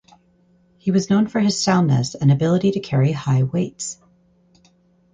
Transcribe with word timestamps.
He 0.79 0.89
was 0.89 1.11
known 1.11 1.27
for 1.27 1.39
his 1.41 1.63
soundness 1.63 2.15
and 2.15 2.31
ability 2.31 2.71
to 2.71 2.79
carry 2.79 3.11
high 3.11 3.43
weights. 3.43 3.99